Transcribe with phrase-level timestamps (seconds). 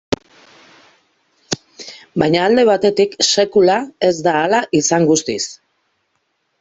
[2.23, 3.77] Baina alde batetik, sekula
[4.09, 5.43] ez da hala izan guztiz.